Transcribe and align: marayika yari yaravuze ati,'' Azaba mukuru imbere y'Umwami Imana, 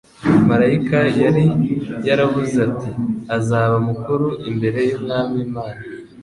marayika 0.47 0.99
yari 1.21 1.45
yaravuze 2.07 2.55
ati,'' 2.69 2.91
Azaba 3.37 3.75
mukuru 3.87 4.27
imbere 4.49 4.79
y'Umwami 4.89 5.37
Imana, 5.47 5.81